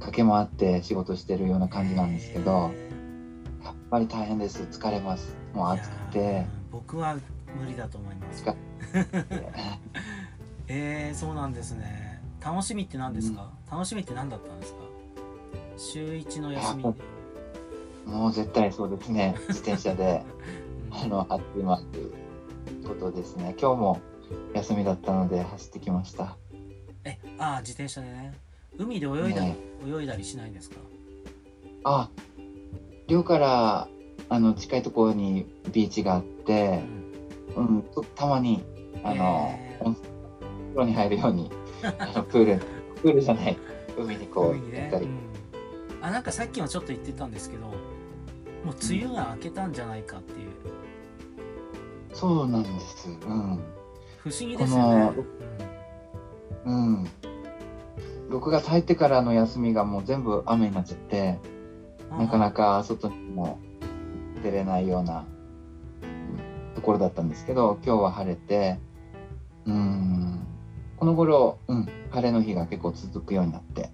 [0.00, 4.62] 駆け回って仕事してるような感じなんですけどえやっぱり大変です。
[4.64, 5.34] 疲れます。
[5.54, 6.18] もうー暑くて。
[6.40, 7.16] ー僕は
[7.58, 8.44] 無理だと思います。
[8.44, 8.54] 疲
[10.68, 12.22] えー、そうなんですね。
[12.44, 14.78] 楽しみって何ですか、楽しみって何だったんですか？
[15.76, 16.82] 週一の休み。
[16.82, 16.92] で、
[18.06, 19.34] もう絶対そうですね。
[19.48, 20.22] 自転車で
[20.92, 20.96] うん。
[21.02, 22.14] あの暑いまく
[22.86, 23.54] ことですね。
[23.60, 24.00] 今日も
[24.54, 26.36] 休みだったので走ってきました。
[27.04, 28.34] えああ自転車でね
[28.78, 30.76] 海で泳いだり、ね泳いだりしないんですか？
[31.84, 32.10] あ
[33.06, 33.88] 寮から
[34.28, 36.82] あの近いところにビーチがあって
[37.56, 37.66] う、ん。
[37.66, 38.64] うん、とたまに
[39.02, 39.94] あの、へー。
[39.94, 39.94] 風
[40.76, 41.50] 呂に入るように
[41.98, 42.62] あのプール
[43.02, 43.56] プールじゃない
[43.96, 45.18] 海にこう行ったり、うん、
[46.02, 47.74] あなんかさっきもちょっと言ってたんですけどもう
[48.90, 50.50] 梅雨が明けたんじゃないかっていう、
[52.12, 53.08] そうなんです。
[53.08, 53.16] うん。
[54.18, 55.12] 不思議ですよね。
[55.16, 55.24] こ
[56.66, 57.06] うん
[58.28, 61.38] 6月入ってからの休みがもう全部雨になっちゃって
[62.10, 62.18] うん。
[62.18, 63.58] なかなか外にも
[64.42, 65.26] 出れないような、
[66.02, 68.78] うんところだったんですけど今日は晴れて
[69.66, 70.46] うん。
[70.96, 73.90] この頃、うん、晴れの日が結構続くようになって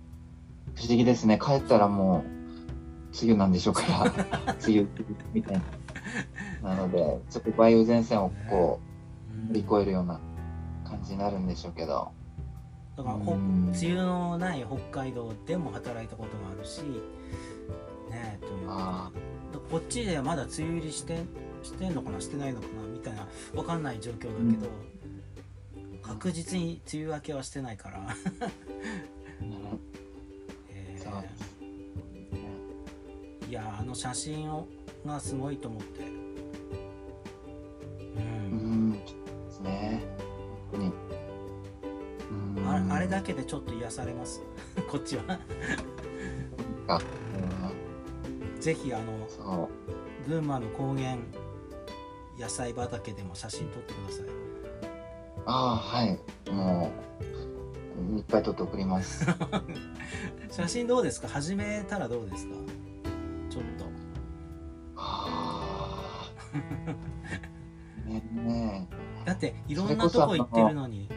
[0.75, 1.38] 不思議ですね。
[1.40, 2.35] 帰ったらもう
[3.23, 4.05] 梅雨なんでしょうから
[4.66, 4.87] 梅雨
[5.33, 5.62] みたい
[6.62, 6.75] な。
[6.75, 8.81] なのでちょっと梅雨前線をこ
[9.33, 9.44] うん。
[9.44, 10.20] う乗り越えるような
[10.85, 12.12] 感じになるんでしょうけど
[12.96, 13.35] だから梅
[13.83, 16.80] 雨のない北海道でも働いたことがあるし
[18.11, 19.11] ねえというあ
[19.52, 21.22] だこっちではまだ梅雨入りして
[21.62, 24.68] してんのかなしてないのかなみたいなわかんない状況だけど、
[26.02, 28.00] 確実に梅雨明けはしてないから、
[30.68, 31.24] えー。
[33.48, 34.66] いやーあの写真を
[35.07, 36.04] がすごいと思って。
[36.04, 36.09] う、
[38.16, 38.90] うん。
[38.90, 38.98] んで
[39.50, 40.02] すね。
[40.70, 40.92] 本当にうん
[42.67, 44.43] ああれだけでちょっと癒されます？
[44.90, 45.23] こっちは。
[46.87, 47.01] か
[48.61, 49.69] ぜひあの
[50.27, 51.17] 群馬の高原
[52.38, 54.27] 野菜畑でも写真撮ってください。
[55.47, 56.19] ああはい。
[56.51, 56.90] も
[58.14, 59.27] ういっぱい撮って送ります。
[60.51, 61.29] 写真どうですか？
[61.29, 62.55] 始めたらどうですか？
[63.51, 63.85] ちょっと。
[64.97, 66.33] はあ
[68.09, 68.88] ねえね
[69.25, 69.27] え。
[69.27, 71.09] だっていろんなとこ行ってるのに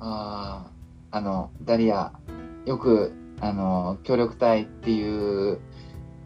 [0.00, 0.70] あ
[1.10, 2.12] ああのダリア
[2.64, 5.60] よくあの協力隊っていう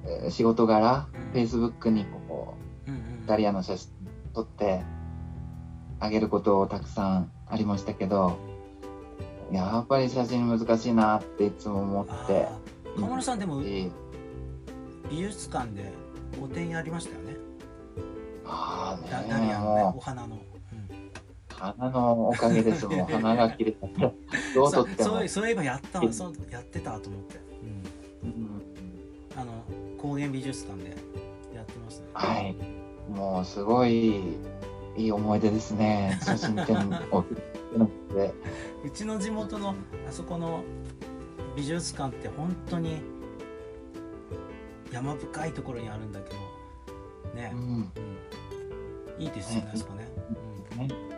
[0.06, 2.54] えー仕事柄、うんフェイスブックにこ
[2.86, 3.26] うんううん。
[3.26, 3.92] ダリアの写真
[4.34, 4.82] 撮って
[6.00, 8.36] あげることたくさんありましたけど、
[9.52, 12.48] やっぱり写真難しいなっていつも思って
[12.96, 13.92] 河村さんでもし
[15.10, 15.92] 美術館で
[16.40, 17.36] 個展やりましたよね。
[18.46, 20.36] ああダねダリアのねもお花の、
[21.60, 23.86] 花のおかげですもう花が切れた。
[23.86, 24.12] ら
[24.54, 25.28] どうとっても。
[25.28, 26.10] そういえばやったわ。
[26.10, 27.38] そうやってたと思って、
[28.22, 28.62] うん、うん。
[29.36, 29.52] あの
[29.98, 30.90] 高原美術館で
[31.54, 32.06] やってますね。
[32.14, 32.56] はい。
[33.10, 34.22] もうすごい
[34.96, 36.18] いい思い出ですね。
[36.22, 36.78] 写真展
[37.10, 37.24] を
[38.14, 38.32] で
[38.82, 39.74] うちの地元の
[40.08, 40.64] あそこの
[41.54, 43.02] 美術館って本当に
[44.90, 47.50] 山深いところにあるんだけどね。
[47.52, 47.92] う、ん。
[49.18, 49.70] うん、いいですよねね。
[49.74, 50.08] あそこね、
[50.88, 51.09] ね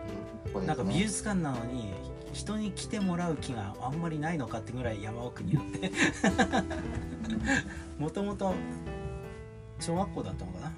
[0.55, 1.93] うん、なんか美術館なのに
[2.33, 5.93] 人に来てもらう気があんまりないのかってぐらい山奥にあって。
[7.99, 8.55] もともと
[9.79, 10.73] 小学校だったのかな、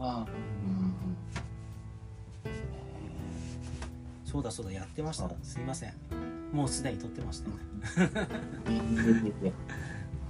[0.00, 0.30] あう
[0.68, 0.74] ん。
[0.74, 0.94] うん。
[4.24, 5.30] そうだそうだやってました。
[5.42, 5.94] すいません。
[6.52, 7.48] もうすでに撮ってました。
[7.50, 7.56] ね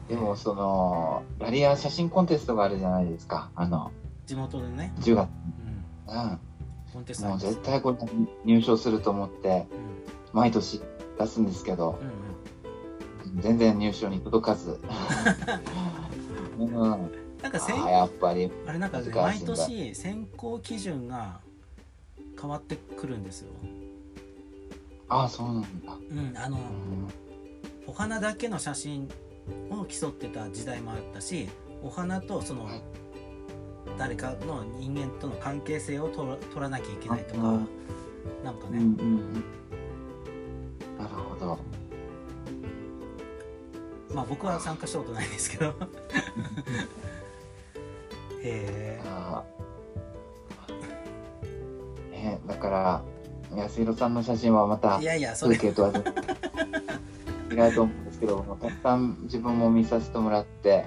[0.08, 3.50] でもそのラリア写真コンテストがあるじゃないですか。
[3.54, 3.92] あの
[4.26, 5.28] 地元でね、10月。
[6.08, 6.38] うん、うん
[6.94, 7.04] もう
[7.38, 7.98] 絶対これ
[8.44, 10.02] 入賞すると思ってうん。
[10.32, 10.80] 毎年
[11.18, 14.78] 出すんですけどうん全然入賞に届かず、
[16.58, 16.72] うん、
[17.42, 18.50] なんかせんあやっぱり。
[18.66, 21.40] あれなんかね毎年選考基準が
[22.38, 23.48] 変わってくるんですよ。
[25.08, 25.68] ああそうなんだ、
[26.10, 26.62] うん、あのうん。
[27.86, 29.08] お花だけの写真
[29.70, 31.48] を競ってた時代もあったし
[31.82, 32.82] お花とそのはい
[33.98, 37.68] 誰かの人間との関係性を取ら取らなきゃいけないとかうん
[38.44, 39.32] なんかね、うんうんうん。
[40.98, 41.58] なるほど。
[44.14, 45.74] まあ僕は参加したことないですけど。
[48.44, 49.02] へえ
[52.10, 53.02] ねだから
[53.56, 55.56] 安弘さんの写真はまたいやいやそれ。
[55.56, 55.90] 風景とは
[57.50, 60.86] 違うと思うんですけどもたくさん自分も見させてもらって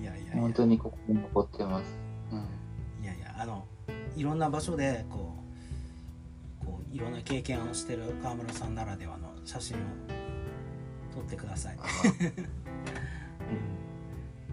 [0.00, 0.32] いやいやいや。
[0.40, 1.97] 本当にここに残ってます、
[4.18, 5.32] いろんな場所でこ
[6.60, 9.78] うこういろんな経験をしてる川村さんならではの写真を
[11.14, 11.78] 撮ってください。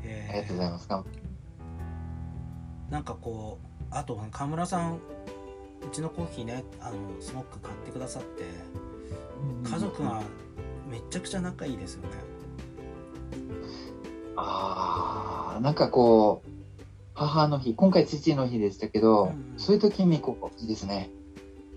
[0.06, 0.88] えありがとうございます。
[2.92, 5.00] なんかこうあと川村さんう
[5.92, 8.44] ちのコーヒーねあのすごく買ってくださって
[9.68, 10.22] 家族が
[10.88, 12.10] めちゃくちゃ仲いいですよね。
[14.36, 16.50] ああなんかこう
[17.16, 19.54] 母の日今回父の日でしたけど、うん。
[19.58, 21.10] そういう時にこういいですね。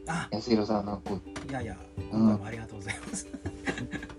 [0.07, 0.29] あ。
[0.33, 1.77] 安弘さんのこいやいや
[2.13, 2.45] うん。
[2.45, 3.29] ありがとうございます。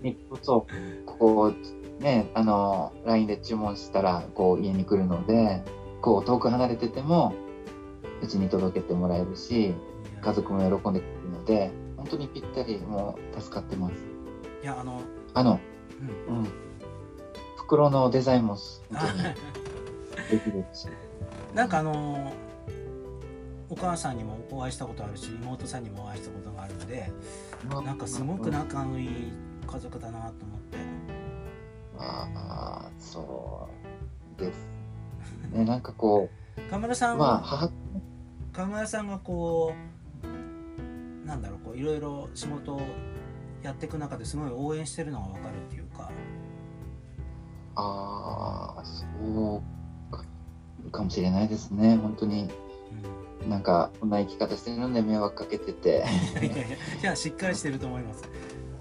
[0.02, 0.66] うにこそ
[1.06, 1.52] こ
[1.98, 5.62] うねあの LINE で注文したらこう家に来るので
[6.00, 7.34] こう遠く離れてても
[8.22, 9.74] うちに届けてもらえるし
[10.22, 13.94] 家族も喜んでくれるので本当にぴったりもう助かってます。
[14.62, 15.00] いやあの、
[15.34, 15.60] あの、
[16.28, 16.48] うん、うん、
[17.56, 18.56] 袋のデザインも
[18.90, 19.06] 本あ
[20.30, 20.86] 当にできるし
[21.54, 22.32] なんかあの
[23.68, 27.12] お母さんにもお会いしたことあるし妹さんにもお会いしたことがあるので
[27.68, 29.32] なんかすごく仲のいい
[29.66, 30.78] 家族だなと思って。
[31.98, 33.68] ああそ
[34.38, 34.66] うです。
[35.52, 36.30] ねなんかこ
[36.68, 37.70] 川村さうんまあは母。
[38.52, 39.74] 川村さんがこ
[41.24, 42.80] うなんだろうこういろいろ仕事を
[43.62, 46.10] やっていく中ですごい応援してるのが分かるっていうか。
[47.76, 49.04] ああそ
[49.58, 49.62] う
[50.84, 51.96] かかもしれないですね。
[51.96, 52.48] 本当に。
[53.44, 56.04] うなんかこんな生き方してるので迷惑かけてて。
[56.40, 58.24] ん、 いやいやいやしっかりしてると思います。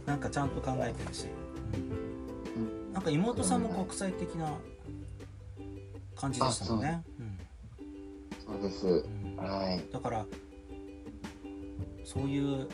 [0.05, 1.27] なんかちゃんと考えてるし、
[2.55, 2.59] う
[2.89, 4.51] ん、なんか妹さんも国際的な
[6.15, 7.03] 感じでしたもんね。
[8.45, 8.61] そう。
[8.61, 9.45] ですうんうん。
[9.45, 9.83] はい。
[9.91, 10.25] だから
[12.03, 12.67] そういう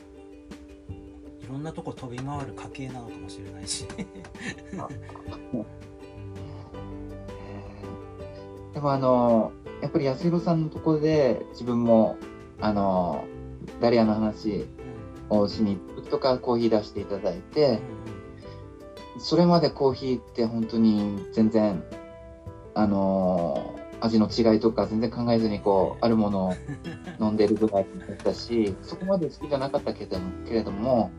[1.46, 3.86] いろんなとこ飛び回る家系なのかもしれないし、
[8.86, 12.18] あでもあのやっぱり安弘さんのところで自分も
[12.60, 13.26] あの
[13.82, 14.66] ダリアの話
[15.30, 17.80] をしに行く時とかコーヒー出していただいて
[19.18, 21.84] それまでコーヒーって本当に全然
[22.74, 26.54] あの味の違いとか全然考えずにこうあるものを
[27.20, 30.18] 飲んでるぐらいだったしそこまで好きじゃなかったけど
[30.48, 31.12] けれども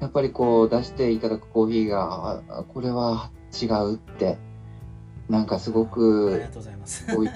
[0.00, 3.30] やっぱりこう出していただくコーヒーがこれは
[3.60, 4.36] 違うって
[5.28, 7.06] なんかすごありくがとうございます。
[7.10, 7.24] い。
[7.24, 7.28] い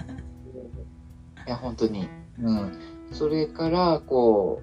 [1.47, 2.09] や本当に、
[2.41, 2.73] うん、
[3.13, 4.63] それからこ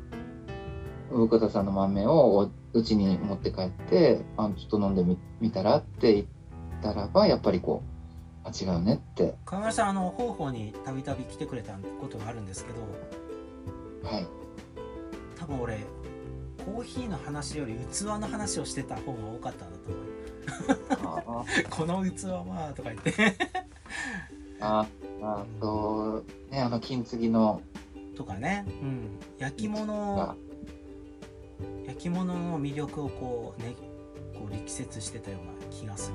[1.11, 6.26] う産方さんの豆をうちに持って帰ってあちょっと飲んでみ見たらって言っ
[6.82, 7.84] たらばやっぱりこ
[8.43, 9.36] あ違うねって。
[9.45, 12.82] 川村さんあの方法にたびたび来てくれたことがあるんですけど
[14.09, 14.28] はい。
[15.39, 15.80] 多分俺
[16.65, 19.99] コーヒーの話より器の話をしてた方が多かったんだと思う。
[19.99, 20.12] あ
[21.69, 23.35] この器はとか言って。
[24.59, 24.87] あ
[25.21, 27.61] あとねあの金継ぎの
[28.15, 30.35] とかね、うん、焼き物
[31.85, 33.75] 焼き物の魅力をこうね
[34.33, 36.11] こう力説してたような気がす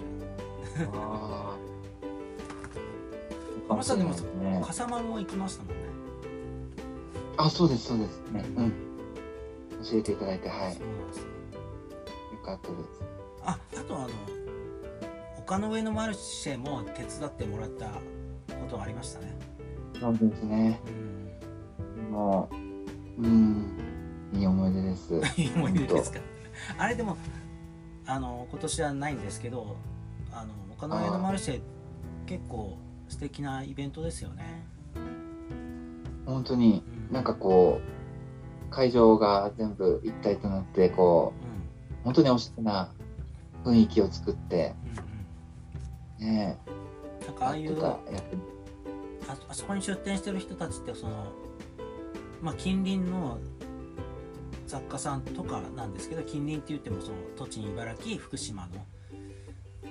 [0.79, 1.69] るああ
[3.69, 5.83] 川村さんでも笠間も行きましたもんね
[7.37, 8.73] あそうですそうですねうん
[9.85, 10.79] 教えていただいてはいよ
[12.45, 13.18] かったです
[13.49, 14.09] ああとあの
[15.39, 17.93] 丘の上のマルシェも手伝ってもらったこ
[18.69, 19.35] とがありましたね。
[19.99, 20.81] そうですね。
[22.07, 22.13] うん。
[22.13, 22.49] も
[23.19, 23.79] ううん
[24.35, 25.15] いい思い出です。
[25.41, 26.21] いい思い出ですか？
[26.77, 27.17] あれでも
[28.07, 29.77] あの今年はないんですけど
[30.31, 31.61] あの丘の上のマルシェ
[32.27, 32.77] 結構
[33.09, 34.63] 素敵なイベントですよね、
[36.27, 41.49] 本当にうん、なんかこう会場が全部一体となってこうん。
[41.49, 42.93] う本当におしゃれな
[43.65, 44.75] 雰囲気を作って
[46.21, 46.35] うんうん。
[46.35, 46.59] ね
[47.27, 48.01] なんかああいうや
[49.29, 51.33] ああそこに出店してる人たちってその
[52.41, 53.39] まあ近隣の
[54.67, 58.87] 雑貨さんとかなんですけど近隣って言ってもその栃木茨城福島の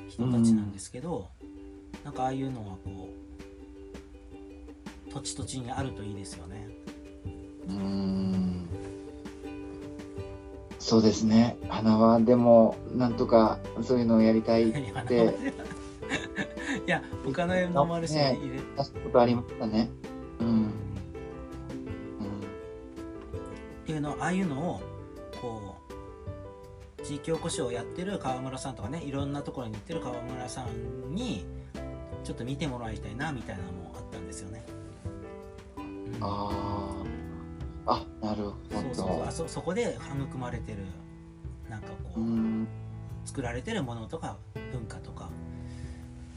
[0.07, 1.27] 人たちなんですけど、
[2.05, 3.09] なんかああいうのはこ
[5.09, 6.67] う土地土地にあるといいですよね。
[7.67, 8.67] うーん
[10.79, 11.57] そうですね。
[11.69, 15.35] 花はでもなんとかそういうのをやりたいって。
[16.85, 19.89] いや他の絵のマルシェ入れ、たことありましたね。
[20.39, 20.69] うん、うん、っ
[23.85, 24.81] ていうのああいうのを
[25.41, 25.75] こ
[26.99, 31.45] う地域おこしをやってる川村さんとかねいろんなところに行ってる川村さんに
[32.23, 34.65] ちょっと見てもらいたいなみたいなのもあったんですよね。
[35.77, 36.17] うん。
[36.21, 36.96] ああ
[37.87, 39.23] あなるほそうどそう。
[39.23, 39.97] あそそこで
[40.29, 40.79] 育まれてる
[41.69, 42.67] なんかこう、うん。
[43.25, 44.37] 作られてるものとか
[44.71, 45.29] 文化とか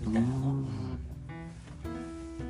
[0.00, 0.66] みうたいなの、ん。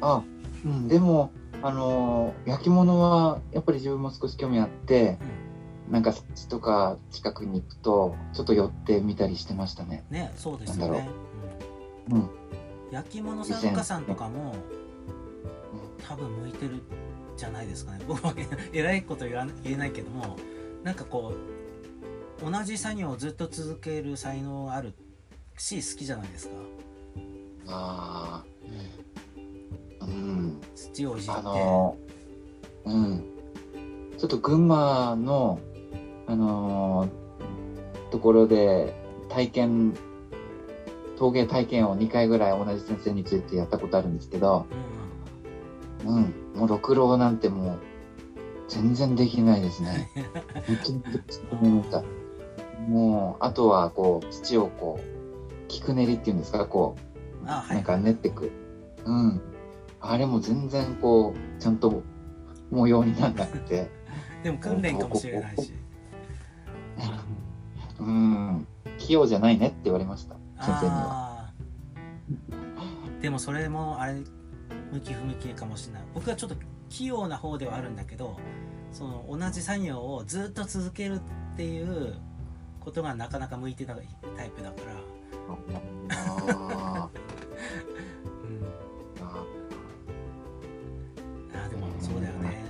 [0.00, 0.22] あ、
[0.64, 1.30] うん、でも
[1.62, 5.18] あのー焼き物はやっぱり自分も少し興味あって
[5.90, 10.04] なんか土とか近くに行くとちょっと寄ってみたりしてましたね。
[10.10, 11.12] うんねそうですよね。
[12.08, 12.18] ろ、う。
[12.18, 12.22] ん。
[12.22, 12.30] うん。
[12.90, 14.54] 焼き物作家さんとかも
[16.08, 16.82] 多分向いてる
[17.40, 18.04] じゃないですかね。
[18.06, 18.34] 僕は
[18.72, 20.36] 偉いこと言わ言えないけども
[20.84, 21.32] なんかこ
[22.42, 24.92] う同じ作業をずっと続ける才能がある
[25.56, 26.54] し好きじゃないですか、
[27.68, 28.44] あ
[30.00, 30.60] あうん。
[30.74, 33.24] 土をいじって、あのーうん。
[34.16, 35.58] ちょっと群馬の
[36.26, 38.94] あのーところで
[39.28, 39.94] 体験
[41.16, 44.99] 陶芸体験を2回ぐらい同じ先生についてやったことあるんですけど、うん
[46.04, 47.78] うん、もう六郎なんてもう
[48.68, 50.08] 全然できないですね。
[51.60, 52.06] 本当に。
[52.88, 55.04] もうあとはこう土をこう
[55.68, 56.66] 菊練りっていうんですか？
[56.66, 56.96] こ
[57.42, 58.50] うん、あはいうなんか練っていく。
[59.04, 59.40] うん。
[60.00, 62.02] あれも全然こうちゃんと
[62.70, 63.90] 模様にならなくて。
[64.42, 65.74] でも訓練かもしれないし
[68.00, 68.66] うん。
[68.98, 70.36] 器用じゃないねって言われました。
[70.60, 71.50] 先生には。
[73.20, 74.14] でもそれもあれ
[74.92, 76.02] 向き不向きかもしれない。
[76.14, 76.56] 僕はちょっと
[76.88, 78.36] 器用な方ではあるんだけど
[78.92, 81.20] その同じ作業をずっと続けるっ
[81.56, 82.14] ていう
[82.80, 84.92] ことがなかなか向いてないタイプだから、
[91.54, 92.64] あでもそうだよね。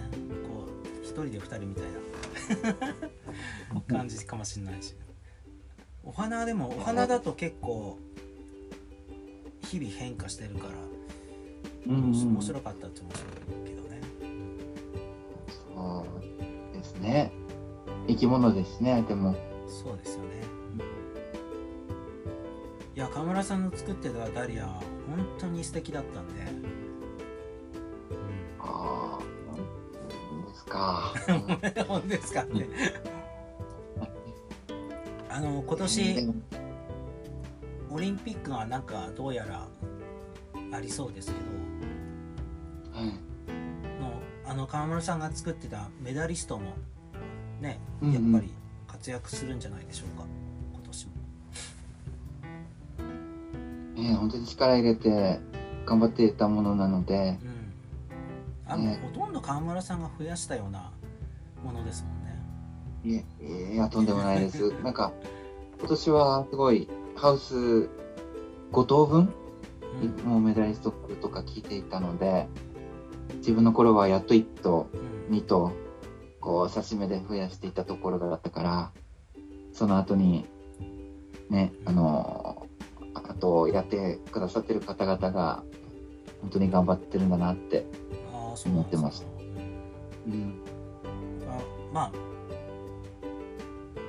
[0.47, 2.01] こう一人で二人みたいな。
[3.89, 4.95] 感じかもしれないし。
[6.03, 7.99] お花でもお花だと結構
[9.63, 10.73] 日々変化してるから。
[10.73, 11.00] ー
[11.87, 14.01] うんうん面白かったって面白いけどね、
[15.49, 16.07] そ
[16.73, 17.33] うですね。
[18.07, 19.35] 生き物ですね、でも。
[19.67, 20.29] そうですよね。
[22.95, 24.83] いや河村さんの作ってたダリア本
[25.39, 26.43] 当に素敵だったんで、
[28.59, 31.15] ああ、そうですか。
[31.29, 32.69] うん、本当ですかね。
[35.31, 36.29] あの今年
[37.91, 39.67] オリンピックがなんかどうやら
[40.73, 43.09] ありそうですけどはい。
[44.01, 44.13] の
[44.45, 46.73] あの川村さんが作ってたメダリストも
[47.61, 48.33] ねうんうん。
[48.33, 48.53] やっぱり
[48.87, 50.25] 活躍するんじゃないでしょうか
[50.73, 51.13] 今年も。
[54.03, 55.41] ね、本当に力入れて
[55.87, 58.73] 頑張っていたものなので、うん。
[58.73, 60.91] あの、ねほとんど川村さんが増やしたような
[61.65, 63.25] ものですもんね。
[63.41, 64.73] いえ、いや、とんでもないです。
[64.83, 65.13] なんか、
[65.79, 67.89] 今年はすごい、ハウス
[68.73, 69.35] 5棟分うん
[70.25, 72.47] もうメダリストとか聞いていたので
[73.37, 75.37] 自分の頃はやっと1頭うん。
[75.37, 75.73] 2頭
[76.41, 78.93] こう刺し目で増やしていたところだったから
[79.73, 80.47] その後に
[81.49, 82.67] ねあの
[83.15, 85.63] あとやってくださってる方々が
[86.41, 87.85] 本当に頑張ってるんだなって、
[88.65, 89.27] 思ってます
[90.27, 90.63] うん。
[91.47, 91.59] あ
[91.93, 92.13] まあ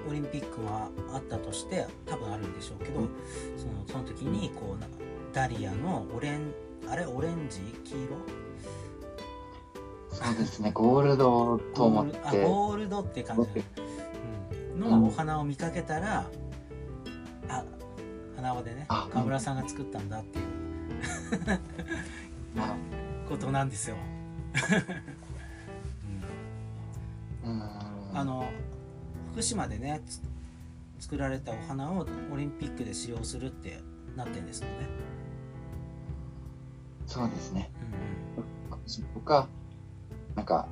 [0.09, 3.09] オリンピックがあったとして多分あるんでしょうけど、うん。
[3.57, 4.87] そのその時にこうな
[5.33, 6.53] ダリアのオレン
[6.89, 7.59] あれオレンジ？
[7.83, 8.17] 黄色？
[10.11, 10.71] そうですね。
[10.71, 13.49] ゴールドと思っゴールあてゴールドって感じ、
[14.75, 16.29] うん、のお花を見かけたら、
[17.49, 17.63] あ
[18.35, 20.45] 花輪でねあ川村さんが作ったんだっていう。
[22.55, 22.75] まあ。
[23.31, 23.95] ことなんですよ、
[27.45, 27.53] うん。
[27.53, 27.61] うん。
[28.13, 28.43] あの
[29.31, 30.21] 福島でねつ
[30.99, 33.79] 作られたお花をオリンピックで使用するって
[34.17, 34.89] なってんですもんね、
[37.11, 37.69] そうですね。
[37.75, 39.47] うんとか
[40.35, 40.67] なんか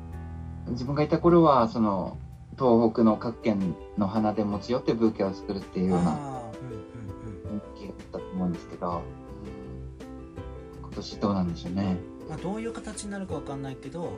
[0.70, 2.18] 自分がいた頃はその
[2.58, 10.82] 東北の各県の花で持ち寄ってブーケを作るっていううん、ような雰囲気があったと思うんですけど、うん。
[10.82, 11.98] 今年どうなんでしょうね。
[12.30, 14.18] まあ、どういう形になるかわかんないけど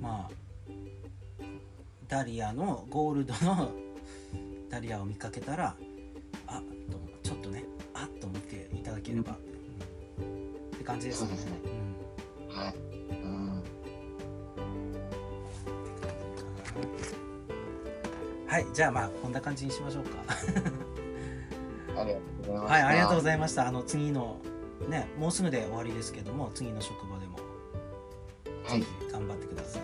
[0.00, 0.30] まあ
[2.08, 3.70] ダリアのゴールドの
[4.68, 5.76] ダリアを見かけたら
[6.48, 9.55] あとちょっとねあっと思っていただければ、うん
[10.86, 11.52] 感じですねすね
[12.50, 12.74] うんはい。
[13.10, 13.62] うん。
[18.46, 20.10] はいじゃあまあこんな感じにしましょうか
[21.98, 22.72] ありがとうございます。
[22.72, 24.36] はいありがとうごいざいましたあの次の
[24.88, 27.38] ねもうすぐで終わりですけども次の職場でも。
[28.64, 28.84] はい。
[29.12, 29.82] 頑張ってください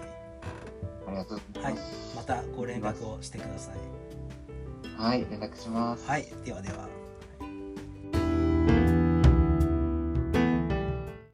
[1.07, 2.17] ありがとうございます。
[2.17, 3.77] またご連絡をしてください
[4.97, 6.07] はい、連絡します。
[6.09, 6.89] はいではでは